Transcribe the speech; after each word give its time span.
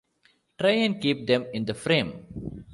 Try 0.57 0.71
and 0.87 0.99
keep 0.99 1.27
them 1.27 1.45
in 1.53 1.65
the 1.65 1.75
frame. 1.75 2.65